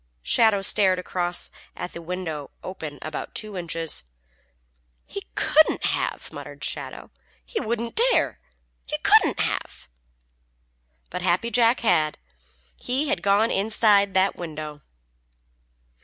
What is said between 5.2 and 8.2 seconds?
couldn't have!" muttered Shadow. "He wouldn't